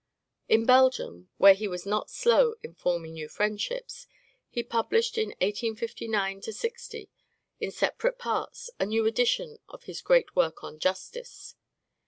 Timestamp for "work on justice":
10.35-11.53